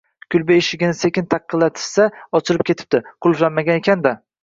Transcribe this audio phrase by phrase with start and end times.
[0.35, 2.09] Kulba eshigini sekin taqillatishsa,
[2.41, 3.07] ochilib ketibdi.
[3.27, 4.21] Qulflanmagan ekan-da.